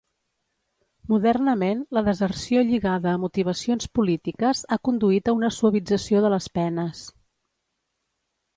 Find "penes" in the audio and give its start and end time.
6.59-7.07